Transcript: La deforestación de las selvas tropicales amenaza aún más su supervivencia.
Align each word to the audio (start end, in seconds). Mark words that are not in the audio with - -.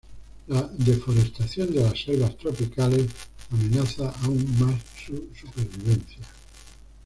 La 0.47 0.63
deforestación 0.79 1.75
de 1.75 1.81
las 1.83 1.99
selvas 2.05 2.35
tropicales 2.35 3.05
amenaza 3.51 4.11
aún 4.23 4.43
más 4.59 4.81
su 5.05 5.29
supervivencia. 5.39 6.23